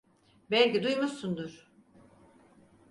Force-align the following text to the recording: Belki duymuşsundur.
Belki 0.51 0.83
duymuşsundur. 0.83 1.71